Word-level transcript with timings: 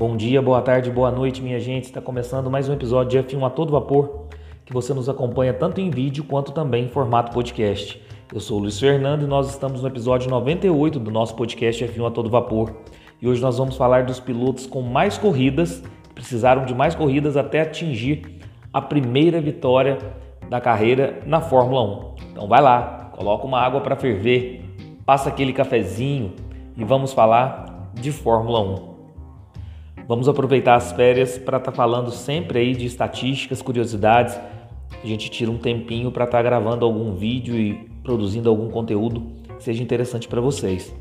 Bom 0.00 0.16
dia, 0.16 0.40
boa 0.40 0.62
tarde, 0.62 0.90
boa 0.90 1.10
noite, 1.10 1.42
minha 1.42 1.60
gente. 1.60 1.84
Está 1.84 2.00
começando 2.00 2.50
mais 2.50 2.66
um 2.66 2.72
episódio 2.72 3.22
de 3.22 3.36
F1 3.36 3.46
a 3.46 3.50
todo 3.50 3.70
vapor, 3.70 4.28
que 4.64 4.72
você 4.72 4.94
nos 4.94 5.10
acompanha 5.10 5.52
tanto 5.52 5.78
em 5.78 5.90
vídeo 5.90 6.24
quanto 6.24 6.52
também 6.52 6.86
em 6.86 6.88
formato 6.88 7.30
podcast. 7.32 8.02
Eu 8.32 8.40
sou 8.40 8.56
o 8.56 8.60
Luiz 8.62 8.80
Fernando 8.80 9.24
e 9.24 9.26
nós 9.26 9.50
estamos 9.50 9.82
no 9.82 9.88
episódio 9.88 10.30
98 10.30 10.98
do 10.98 11.10
nosso 11.10 11.36
podcast 11.36 11.84
F1 11.84 12.06
a 12.06 12.10
todo 12.10 12.30
vapor. 12.30 12.76
E 13.20 13.28
hoje 13.28 13.42
nós 13.42 13.58
vamos 13.58 13.76
falar 13.76 14.04
dos 14.04 14.18
pilotos 14.18 14.66
com 14.66 14.80
mais 14.80 15.18
corridas, 15.18 15.82
que 16.08 16.14
precisaram 16.14 16.64
de 16.64 16.74
mais 16.74 16.94
corridas 16.94 17.36
até 17.36 17.60
atingir 17.60 18.38
a 18.72 18.80
primeira 18.80 19.38
vitória 19.38 19.98
da 20.48 20.62
carreira 20.62 21.20
na 21.26 21.42
Fórmula 21.42 21.82
1. 21.82 22.30
Então 22.32 22.48
vai 22.48 22.62
lá, 22.62 23.10
coloca 23.14 23.46
uma 23.46 23.60
água 23.60 23.82
para 23.82 23.96
ferver, 23.96 24.64
passa 25.04 25.28
aquele 25.28 25.52
cafezinho 25.52 26.32
e 26.74 26.84
vamos 26.84 27.12
falar 27.12 27.90
de 27.92 28.10
Fórmula 28.10 28.86
1. 28.86 28.89
Vamos 30.10 30.28
aproveitar 30.28 30.74
as 30.74 30.90
férias 30.90 31.38
para 31.38 31.58
estar 31.58 31.70
tá 31.70 31.76
falando 31.76 32.10
sempre 32.10 32.58
aí 32.58 32.74
de 32.74 32.84
estatísticas, 32.84 33.62
curiosidades. 33.62 34.36
A 35.04 35.06
gente 35.06 35.30
tira 35.30 35.48
um 35.48 35.56
tempinho 35.56 36.10
para 36.10 36.24
estar 36.24 36.38
tá 36.38 36.42
gravando 36.42 36.84
algum 36.84 37.14
vídeo 37.14 37.54
e 37.54 37.74
produzindo 38.02 38.48
algum 38.48 38.68
conteúdo 38.70 39.22
que 39.56 39.62
seja 39.62 39.80
interessante 39.80 40.26
para 40.26 40.40
vocês. 40.40 40.92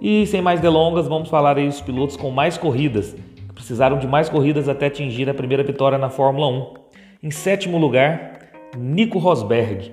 E 0.00 0.26
sem 0.26 0.42
mais 0.42 0.58
delongas, 0.58 1.06
vamos 1.06 1.28
falar 1.28 1.56
aí 1.56 1.68
dos 1.68 1.80
pilotos 1.80 2.16
com 2.16 2.32
mais 2.32 2.58
corridas, 2.58 3.12
que 3.12 3.54
precisaram 3.54 3.96
de 3.96 4.08
mais 4.08 4.28
corridas 4.28 4.68
até 4.68 4.86
atingir 4.86 5.30
a 5.30 5.34
primeira 5.34 5.62
vitória 5.62 5.96
na 5.96 6.10
Fórmula 6.10 6.48
1. 6.48 6.74
Em 7.22 7.30
sétimo 7.30 7.78
lugar, 7.78 8.40
Nico 8.76 9.20
Rosberg. 9.20 9.92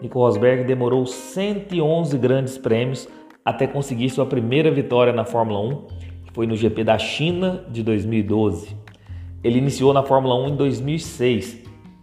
Nico 0.00 0.20
Rosberg 0.20 0.62
demorou 0.62 1.04
111 1.04 2.16
grandes 2.16 2.56
prêmios 2.56 3.08
até 3.44 3.66
conseguir 3.66 4.08
sua 4.10 4.24
primeira 4.24 4.70
vitória 4.70 5.12
na 5.12 5.24
Fórmula 5.24 5.58
1, 5.58 5.86
que 5.98 6.01
foi 6.32 6.46
no 6.46 6.56
GP 6.56 6.84
da 6.84 6.98
China 6.98 7.64
de 7.70 7.82
2012. 7.82 8.76
Ele 9.44 9.58
iniciou 9.58 9.92
na 9.92 10.02
Fórmula 10.02 10.34
1 10.46 10.48
em 10.48 10.56
2006 10.56 11.58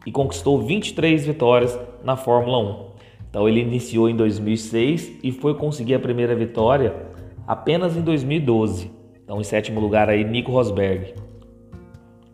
e 0.06 0.12
conquistou 0.12 0.62
23 0.62 1.26
vitórias 1.26 1.80
na 2.04 2.16
Fórmula 2.16 2.58
1. 2.60 2.90
Então 3.30 3.48
ele 3.48 3.62
iniciou 3.62 4.10
em 4.10 4.16
2006 4.16 5.20
e 5.24 5.32
foi 5.32 5.54
conseguir 5.54 5.96
a 5.96 6.00
primeira 6.00 6.36
vitória 6.36 6.96
apenas 7.48 7.96
em 7.96 8.02
2012. 8.02 8.92
Então 9.24 9.40
em 9.40 9.44
sétimo 9.44 9.80
lugar 9.80 10.10
aí 10.10 10.24
Nico 10.24 10.52
Rosberg. 10.52 11.14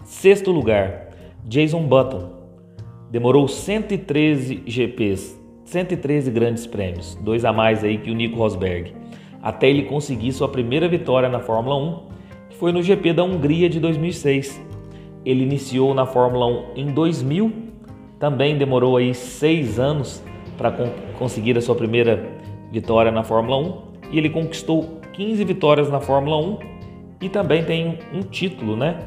Sexto 0.03 0.51
lugar, 0.51 1.09
Jason 1.45 1.83
Button. 1.83 2.35
Demorou 3.11 3.47
113 3.47 4.63
GPs, 4.65 5.39
113 5.63 6.31
grandes 6.31 6.67
prêmios, 6.67 7.15
dois 7.21 7.45
a 7.45 7.53
mais 7.53 7.83
aí 7.83 7.97
que 7.97 8.11
o 8.11 8.13
Nico 8.13 8.37
Rosberg, 8.37 8.93
até 9.45 9.69
ele 9.69 9.83
conseguir 9.83 10.31
sua 10.31 10.49
primeira 10.49 10.87
vitória 10.87 11.29
na 11.29 11.39
Fórmula 11.39 11.75
1, 11.75 11.99
que 12.49 12.57
foi 12.57 12.71
no 12.71 12.81
GP 12.81 13.13
da 13.13 13.23
Hungria 13.23 13.69
de 13.69 13.79
2006. 13.79 14.59
Ele 15.23 15.43
iniciou 15.43 15.93
na 15.93 16.07
Fórmula 16.07 16.47
1 16.47 16.63
em 16.75 16.87
2000, 16.87 17.53
também 18.19 18.57
demorou 18.57 18.97
aí 18.97 19.13
seis 19.13 19.77
anos 19.77 20.23
para 20.57 20.71
conseguir 21.19 21.55
a 21.59 21.61
sua 21.61 21.75
primeira 21.75 22.27
vitória 22.71 23.11
na 23.11 23.21
Fórmula 23.21 23.57
1 23.57 24.11
e 24.13 24.17
ele 24.17 24.31
conquistou 24.31 24.99
15 25.13 25.43
vitórias 25.43 25.91
na 25.91 25.99
Fórmula 25.99 26.37
1 26.37 26.57
e 27.21 27.29
também 27.29 27.63
tem 27.63 27.99
um 28.11 28.21
título, 28.21 28.75
né? 28.75 28.97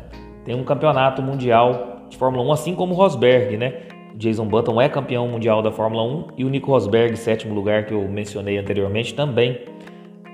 Tem 0.45 0.55
um 0.55 0.63
campeonato 0.63 1.21
mundial 1.21 2.05
de 2.09 2.17
Fórmula 2.17 2.45
1, 2.45 2.53
assim 2.53 2.75
como 2.77 2.95
o 2.95 2.97
Rosberg, 2.97 3.57
né? 3.57 3.75
Jason 4.15 4.47
Button 4.47 4.81
é 4.81 4.89
campeão 4.89 5.27
mundial 5.27 5.63
da 5.63 5.73
Fórmula 5.73 6.05
1 6.05 6.27
e 6.37 6.45
o 6.45 6.49
Nico 6.49 6.71
Rosberg, 6.71 7.17
sétimo 7.17 7.53
lugar 7.55 7.87
que 7.87 7.93
eu 7.93 8.07
mencionei 8.09 8.57
anteriormente, 8.57 9.15
também 9.15 9.59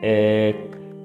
é 0.06 0.54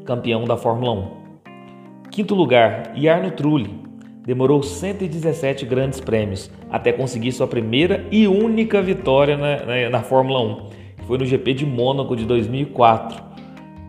campeão 0.03 0.44
da 0.44 0.58
Fórmula 0.58 0.92
1. 0.92 2.09
Quinto 2.11 2.36
lugar, 2.36 2.92
Jarno 2.97 3.31
Trulli. 3.31 3.80
Demorou 4.25 4.61
117 4.61 5.65
grandes 5.65 6.02
prêmios 6.02 6.52
até 6.70 6.92
conseguir 6.92 7.32
sua 7.32 7.48
primeira 7.48 8.05
e 8.11 8.27
única 8.27 8.82
vitória 8.82 9.37
na, 9.37 9.65
na, 9.65 9.89
na 9.89 10.02
Fórmula 10.02 10.42
1, 10.42 10.70
que 10.98 11.05
foi 11.05 11.17
no 11.17 11.26
GP 11.26 11.54
de 11.54 11.65
Mônaco 11.65 12.14
de 12.14 12.26
2004. 12.26 13.23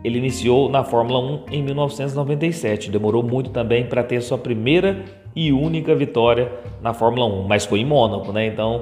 Ele 0.01 0.17
iniciou 0.17 0.69
na 0.69 0.81
Fórmula 0.83 1.19
1 1.19 1.45
em 1.51 1.61
1997, 1.61 2.89
demorou 2.89 3.21
muito 3.21 3.49
também 3.49 3.85
para 3.85 4.03
ter 4.03 4.21
sua 4.21 4.37
primeira 4.37 5.03
e 5.35 5.51
única 5.51 5.93
vitória 5.93 6.49
na 6.81 6.93
Fórmula 6.93 7.25
1, 7.25 7.47
mas 7.47 7.65
foi 7.65 7.81
em 7.81 7.85
Mônaco, 7.85 8.31
né? 8.31 8.47
Então 8.47 8.81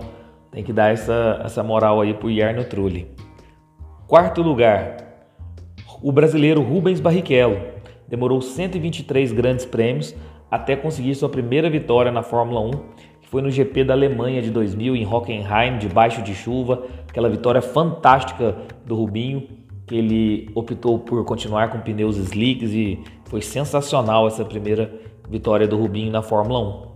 tem 0.52 0.64
que 0.64 0.72
dar 0.72 0.94
essa, 0.94 1.42
essa 1.44 1.64
moral 1.64 2.00
aí 2.00 2.14
pro 2.14 2.32
Jarno 2.32 2.64
Trulli. 2.64 3.08
Quarto 4.08 4.42
lugar, 4.42 5.09
o 6.02 6.12
brasileiro 6.12 6.62
Rubens 6.62 7.00
Barrichello. 7.00 7.60
Demorou 8.08 8.42
123 8.42 9.32
grandes 9.32 9.66
prêmios 9.66 10.16
até 10.50 10.76
conseguir 10.76 11.14
sua 11.16 11.30
primeira 11.30 11.70
vitória 11.70 12.12
na 12.12 12.24
Fórmula 12.24 12.62
1, 12.62 12.72
que 13.22 13.30
foi 13.30 13.42
no 13.42 13.52
GP 13.52 13.84
da 13.84 13.94
Alemanha 13.94 14.42
de 14.42 14.50
2000 14.50 14.96
em 14.96 15.06
Hockenheim, 15.06 15.78
debaixo 15.78 16.22
de 16.24 16.34
chuva, 16.34 16.84
aquela 17.08 17.30
vitória 17.30 17.62
fantástica 17.62 18.56
do 18.86 18.96
Rubinho, 18.96 19.48
que 19.86 19.96
ele 19.96 20.50
optou 20.56 20.98
por 21.00 21.24
continuar 21.26 21.70
com 21.70 21.80
pneus 21.80 22.18
slicks 22.18 22.72
e 22.72 23.00
foi 23.26 23.42
sensacional 23.42 24.28
essa 24.28 24.44
primeira 24.44 24.92
vitória 25.30 25.68
do 25.68 25.78
Rubinho 25.78 26.12
na 26.12 26.22
Fórmula 26.22 26.60
1. 26.86 26.90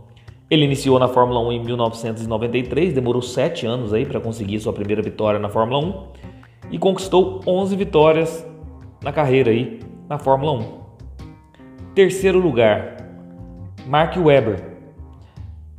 Ele 0.50 0.66
iniciou 0.66 1.00
na 1.00 1.08
Fórmula 1.08 1.40
1 1.40 1.52
em 1.52 1.64
1993, 1.64 2.94
demorou 2.94 3.22
7 3.22 3.66
anos 3.66 3.94
aí 3.94 4.06
para 4.06 4.20
conseguir 4.20 4.60
sua 4.60 4.74
primeira 4.74 5.02
vitória 5.02 5.40
na 5.40 5.50
Fórmula 5.50 5.80
1 5.80 6.72
e 6.72 6.78
conquistou 6.78 7.42
11 7.46 7.76
vitórias 7.76 8.53
na 9.04 9.12
carreira 9.12 9.52
aí 9.52 9.80
na 10.10 10.18
Fórmula 10.18 10.54
1. 10.54 10.84
Terceiro 11.94 12.40
lugar, 12.40 12.98
Mark 13.86 14.16
Webber. 14.18 14.74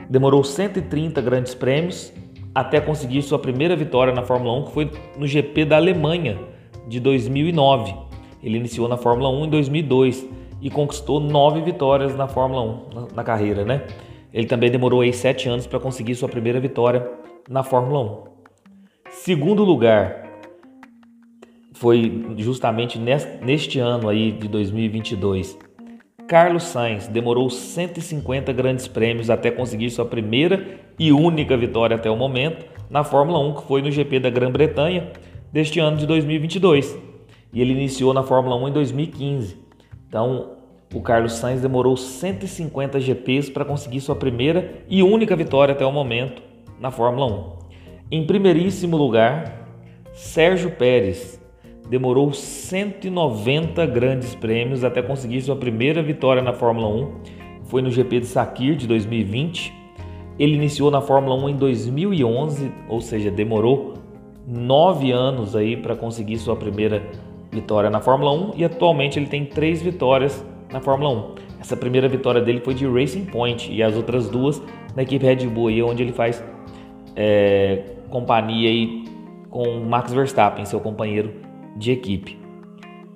Demorou 0.08 0.44
130 0.44 1.20
grandes 1.22 1.54
prêmios 1.54 2.12
até 2.54 2.80
conseguir 2.80 3.22
sua 3.22 3.38
primeira 3.38 3.74
vitória 3.74 4.14
na 4.14 4.22
Fórmula 4.22 4.52
1, 4.60 4.64
que 4.66 4.72
foi 4.72 4.90
no 5.18 5.26
GP 5.26 5.64
da 5.64 5.76
Alemanha 5.76 6.38
de 6.86 7.00
2009. 7.00 7.94
Ele 8.42 8.58
iniciou 8.58 8.86
na 8.86 8.96
Fórmula 8.96 9.30
1 9.30 9.46
em 9.46 9.48
2002 9.48 10.28
e 10.60 10.70
conquistou 10.70 11.18
nove 11.18 11.62
vitórias 11.62 12.14
na 12.14 12.28
Fórmula 12.28 12.62
1 12.62 12.94
na, 12.94 13.06
na 13.16 13.24
carreira, 13.24 13.64
né? 13.64 13.82
Ele 14.32 14.46
também 14.46 14.70
demorou 14.70 15.00
aí 15.00 15.12
sete 15.12 15.48
anos 15.48 15.66
para 15.66 15.80
conseguir 15.80 16.14
sua 16.14 16.28
primeira 16.28 16.60
vitória 16.60 17.08
na 17.48 17.62
Fórmula 17.62 18.00
1. 18.00 18.24
Segundo 19.10 19.64
lugar 19.64 20.23
foi 21.74 22.34
justamente 22.38 22.98
neste 22.98 23.78
ano 23.78 24.08
aí 24.08 24.32
de 24.32 24.48
2022. 24.48 25.58
Carlos 26.26 26.62
Sainz 26.62 27.06
demorou 27.06 27.50
150 27.50 28.52
grandes 28.52 28.88
prêmios 28.88 29.28
até 29.28 29.50
conseguir 29.50 29.90
sua 29.90 30.06
primeira 30.06 30.78
e 30.98 31.12
única 31.12 31.56
vitória 31.56 31.96
até 31.96 32.10
o 32.10 32.16
momento 32.16 32.64
na 32.88 33.04
Fórmula 33.04 33.38
1, 33.40 33.54
que 33.56 33.62
foi 33.64 33.82
no 33.82 33.90
GP 33.90 34.20
da 34.20 34.30
Grã-Bretanha 34.30 35.12
deste 35.52 35.80
ano 35.80 35.96
de 35.96 36.06
2022. 36.06 36.96
E 37.52 37.60
ele 37.60 37.72
iniciou 37.72 38.14
na 38.14 38.22
Fórmula 38.22 38.56
1 38.56 38.68
em 38.68 38.72
2015. 38.72 39.58
Então, 40.08 40.52
o 40.94 41.02
Carlos 41.02 41.34
Sainz 41.34 41.60
demorou 41.60 41.96
150 41.96 43.00
GPs 43.00 43.50
para 43.50 43.64
conseguir 43.64 44.00
sua 44.00 44.16
primeira 44.16 44.84
e 44.88 45.02
única 45.02 45.36
vitória 45.36 45.72
até 45.72 45.84
o 45.84 45.92
momento 45.92 46.40
na 46.80 46.90
Fórmula 46.90 47.26
1. 47.26 47.58
Em 48.12 48.26
primeiríssimo 48.26 48.96
lugar, 48.96 49.68
Sérgio 50.12 50.70
Pérez 50.70 51.43
demorou 51.88 52.32
190 52.32 53.84
grandes 53.86 54.34
prêmios 54.34 54.84
até 54.84 55.02
conseguir 55.02 55.42
sua 55.42 55.56
primeira 55.56 56.02
vitória 56.02 56.42
na 56.42 56.52
Fórmula 56.52 56.88
1. 56.88 57.12
Foi 57.64 57.82
no 57.82 57.90
GP 57.90 58.20
de 58.20 58.26
Sakir 58.26 58.76
de 58.76 58.86
2020. 58.86 59.72
Ele 60.38 60.54
iniciou 60.54 60.90
na 60.90 61.00
Fórmula 61.00 61.34
1 61.44 61.50
em 61.50 61.56
2011, 61.56 62.72
ou 62.88 63.00
seja, 63.00 63.30
demorou 63.30 63.94
nove 64.46 65.12
anos 65.12 65.54
aí 65.54 65.76
para 65.76 65.94
conseguir 65.94 66.38
sua 66.38 66.56
primeira 66.56 67.02
vitória 67.50 67.88
na 67.88 68.00
Fórmula 68.00 68.32
1 68.32 68.52
e 68.56 68.64
atualmente 68.64 69.18
ele 69.18 69.26
tem 69.26 69.44
três 69.44 69.80
vitórias 69.80 70.44
na 70.72 70.80
Fórmula 70.80 71.10
1. 71.10 71.34
Essa 71.60 71.76
primeira 71.76 72.08
vitória 72.08 72.40
dele 72.40 72.60
foi 72.60 72.74
de 72.74 72.86
Racing 72.86 73.26
Point 73.26 73.72
e 73.72 73.82
as 73.82 73.96
outras 73.96 74.28
duas 74.28 74.60
na 74.94 75.02
equipe 75.02 75.24
Red 75.24 75.46
Bull, 75.46 75.68
aí, 75.68 75.82
onde 75.82 76.02
ele 76.02 76.12
faz 76.12 76.42
é, 77.16 77.84
companhia 78.10 78.68
aí 78.68 79.04
com 79.48 79.80
Max 79.80 80.12
Verstappen, 80.12 80.64
seu 80.64 80.80
companheiro 80.80 81.32
de 81.76 81.92
equipe. 81.92 82.38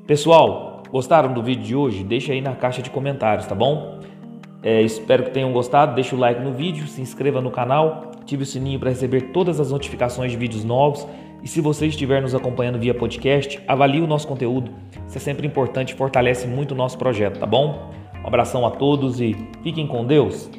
Pessoal, 0.07 0.83
gostaram 0.91 1.33
do 1.33 1.43
vídeo 1.43 1.63
de 1.63 1.77
hoje? 1.77 2.03
Deixa 2.03 2.33
aí 2.33 2.41
na 2.41 2.55
caixa 2.55 2.83
de 2.83 2.91
comentários, 2.91 3.47
tá 3.47 3.55
bom? 3.55 4.01
É, 4.63 4.83
espero 4.83 5.25
que 5.25 5.31
tenham 5.31 5.53
gostado. 5.53 5.95
Deixa 5.95 6.17
o 6.17 6.19
like 6.19 6.41
no 6.41 6.53
vídeo, 6.53 6.87
se 6.87 7.01
inscreva 7.01 7.41
no 7.41 7.51
canal, 7.51 8.13
ative 8.21 8.43
o 8.43 8.47
sininho 8.47 8.79
para 8.79 8.91
receber 8.91 9.33
todas 9.33 9.61
as 9.61 9.71
notificações 9.71 10.33
de 10.33 10.37
vídeos 10.37 10.65
novos. 10.65 11.07
E 11.43 11.47
se 11.47 11.61
você 11.61 11.87
estiver 11.87 12.21
nos 12.21 12.35
acompanhando 12.35 12.79
via 12.79 12.93
podcast, 12.93 13.61
avalie 13.69 14.01
o 14.01 14.07
nosso 14.07 14.27
conteúdo. 14.27 14.73
Isso 15.07 15.17
é 15.17 15.21
sempre 15.21 15.47
importante 15.47 15.95
fortalece 15.95 16.49
muito 16.49 16.73
o 16.73 16.77
nosso 16.77 16.99
projeto, 16.99 17.39
tá 17.39 17.47
bom? 17.47 17.91
Um 18.23 18.27
abração 18.27 18.67
a 18.67 18.71
todos 18.71 19.21
e 19.21 19.37
fiquem 19.63 19.87
com 19.87 20.05
Deus. 20.05 20.51